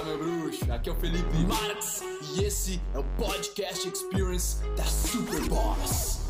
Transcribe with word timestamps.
Fala 0.00 0.16
meu 0.16 0.40
bruxo, 0.40 0.72
aqui 0.72 0.88
é 0.88 0.92
o 0.92 0.94
Felipe 0.94 1.36
Marx 1.46 2.02
e 2.34 2.42
esse 2.42 2.80
é 2.94 2.98
o 2.98 3.04
Podcast 3.18 3.86
Experience 3.86 4.64
da 4.74 4.84
Super 4.84 5.46
Boss. 5.46 6.20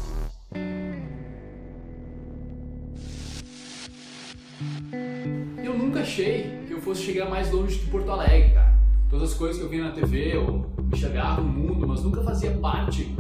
Eu 5.63 5.79
nunca 5.79 6.01
achei 6.01 6.65
que 6.67 6.73
eu 6.73 6.81
fosse 6.81 7.03
chegar 7.03 7.31
mais 7.31 7.53
longe 7.53 7.79
que 7.79 7.87
Porto 7.87 8.11
Alegre, 8.11 8.55
cara. 8.55 8.75
Todas 9.09 9.31
as 9.31 9.39
coisas 9.39 9.59
que 9.59 9.63
eu 9.63 9.69
via 9.69 9.85
na 9.85 9.93
TV, 9.93 10.35
eu 10.35 10.69
enxergava 10.93 11.41
no 11.41 11.49
mundo, 11.49 11.87
mas 11.87 12.03
nunca 12.03 12.25
fazia 12.25 12.51
parte 12.59 13.15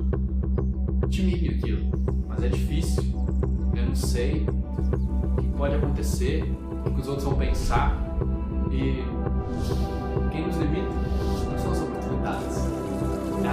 de 1.06 1.22
mim 1.22 1.48
aquilo. 1.48 1.92
Mas 2.26 2.42
é 2.42 2.48
difícil, 2.48 3.04
eu 3.76 3.86
não 3.86 3.94
sei 3.94 4.44
o 4.48 5.42
que 5.42 5.48
pode 5.56 5.76
acontecer, 5.76 6.42
o 6.84 6.90
que 6.92 7.00
os 7.00 7.06
outros 7.06 7.24
vão 7.24 7.38
pensar. 7.38 7.96
E 8.72 9.29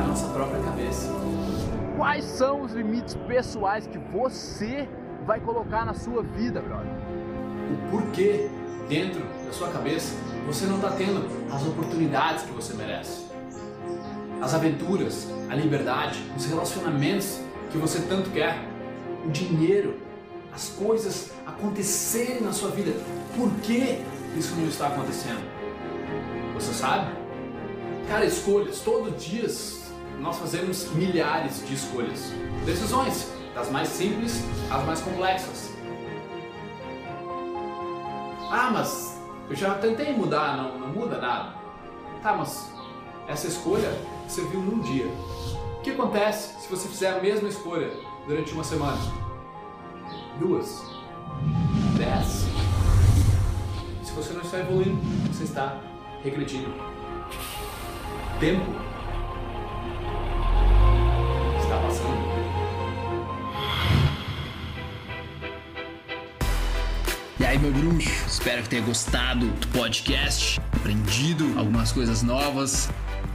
nossa 0.07 0.27
própria 0.29 0.61
cabeça. 0.61 1.09
Quais 1.97 2.23
são 2.23 2.61
os 2.61 2.71
limites 2.71 3.15
pessoais 3.27 3.85
que 3.87 3.97
você 3.97 4.87
vai 5.25 5.39
colocar 5.39 5.85
na 5.85 5.93
sua 5.93 6.23
vida, 6.23 6.61
brother? 6.61 6.91
O 7.71 7.91
porquê 7.91 8.49
dentro 8.87 9.21
da 9.45 9.51
sua 9.51 9.69
cabeça 9.69 10.15
você 10.45 10.65
não 10.65 10.77
está 10.77 10.91
tendo 10.91 11.27
as 11.51 11.65
oportunidades 11.65 12.43
que 12.43 12.51
você 12.51 12.73
merece. 12.73 13.25
As 14.41 14.53
aventuras, 14.53 15.27
a 15.49 15.55
liberdade, 15.55 16.19
os 16.37 16.45
relacionamentos 16.45 17.41
que 17.69 17.77
você 17.77 17.99
tanto 18.01 18.29
quer, 18.29 18.57
o 19.25 19.29
dinheiro, 19.29 19.97
as 20.53 20.69
coisas 20.69 21.31
acontecerem 21.45 22.41
na 22.41 22.53
sua 22.53 22.69
vida. 22.69 22.93
Por 23.35 23.51
que 23.61 24.01
isso 24.37 24.55
não 24.55 24.67
está 24.67 24.87
acontecendo? 24.87 25.43
Você 26.53 26.73
sabe? 26.73 27.11
Cara, 28.07 28.25
escolhas. 28.25 28.79
Todos 28.79 29.13
os 29.13 29.23
dias 29.23 29.86
nós 30.19 30.37
fazemos 30.37 30.89
milhares 30.93 31.65
de 31.67 31.73
escolhas. 31.73 32.31
Decisões, 32.65 33.31
das 33.53 33.69
mais 33.71 33.87
simples 33.89 34.43
às 34.69 34.83
mais 34.85 35.01
complexas. 35.01 35.71
Ah, 38.49 38.69
mas 38.71 39.19
eu 39.49 39.55
já 39.55 39.75
tentei 39.75 40.13
mudar, 40.13 40.57
não, 40.57 40.79
não 40.79 40.87
muda 40.87 41.19
nada. 41.19 41.55
Tá, 42.21 42.35
mas 42.35 42.71
essa 43.27 43.47
escolha 43.47 43.91
você 44.27 44.41
viu 44.43 44.61
num 44.61 44.79
dia. 44.79 45.07
O 45.77 45.81
que 45.81 45.91
acontece 45.91 46.61
se 46.61 46.69
você 46.69 46.87
fizer 46.87 47.09
a 47.09 47.21
mesma 47.21 47.47
escolha 47.47 47.91
durante 48.27 48.53
uma 48.53 48.63
semana? 48.63 48.97
Duas. 50.39 50.83
Dez. 51.97 52.45
Se 54.03 54.11
você 54.13 54.33
não 54.33 54.41
está 54.41 54.59
evoluindo, 54.59 54.99
você 55.31 55.43
está 55.43 55.79
regredindo. 56.23 56.73
Tempo 58.39 58.71
está 61.61 61.77
passando. 61.77 62.27
E 67.39 67.45
aí, 67.45 67.59
meu 67.59 67.71
bruxo, 67.71 68.09
espero 68.27 68.63
que 68.63 68.69
tenha 68.69 68.81
gostado 68.81 69.45
do 69.47 69.67
podcast, 69.67 70.59
aprendido 70.75 71.53
algumas 71.57 71.91
coisas 71.91 72.23
novas. 72.23 72.89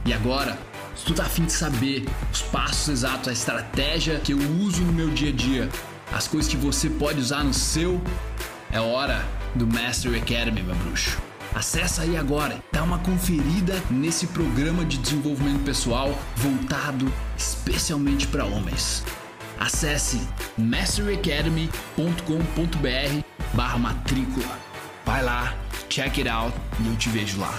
E 0.05 0.13
agora, 0.13 0.57
se 0.95 1.05
tu 1.05 1.13
tá 1.13 1.23
afim 1.23 1.45
de 1.45 1.53
saber 1.53 2.05
os 2.31 2.41
passos 2.41 2.89
exatos, 2.89 3.29
a 3.29 3.31
estratégia 3.31 4.19
que 4.19 4.33
eu 4.33 4.37
uso 4.59 4.81
no 4.81 4.93
meu 4.93 5.09
dia 5.09 5.29
a 5.29 5.33
dia, 5.33 5.69
as 6.11 6.27
coisas 6.27 6.51
que 6.51 6.57
você 6.57 6.89
pode 6.89 7.19
usar 7.19 7.43
no 7.43 7.53
seu, 7.53 8.01
é 8.71 8.79
hora 8.79 9.25
do 9.55 9.65
Mastery 9.65 10.17
Academy, 10.17 10.61
meu 10.61 10.75
bruxo. 10.75 11.32
Acesse 11.55 12.01
aí 12.01 12.17
agora, 12.17 12.61
dá 12.71 12.83
uma 12.83 12.99
conferida 12.99 13.81
nesse 13.89 14.27
programa 14.27 14.83
de 14.83 14.97
desenvolvimento 14.97 15.63
pessoal 15.63 16.13
voltado 16.35 17.11
especialmente 17.37 18.27
para 18.27 18.43
homens. 18.43 19.03
Acesse 19.59 20.19
masteryacademy.com.br 20.57 23.23
barra 23.53 23.77
matrícula. 23.77 24.59
Vai 25.05 25.23
lá, 25.23 25.55
check 25.89 26.17
it 26.17 26.27
out 26.27 26.57
e 26.79 26.87
eu 26.87 26.95
te 26.95 27.09
vejo 27.09 27.39
lá. 27.39 27.53